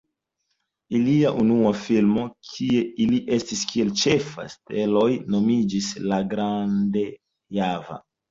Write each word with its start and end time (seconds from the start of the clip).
Ilia 0.99 1.33
unua 1.41 1.73
filmo, 1.81 2.23
kie 2.51 2.79
ili 3.03 3.19
estis 3.37 3.61
kiel 3.73 3.93
ĉefaj 4.05 4.47
steloj, 4.55 5.05
nomiĝis 5.35 5.91
"La 6.13 6.21
Grande 6.35 7.07
Java". 7.59 8.01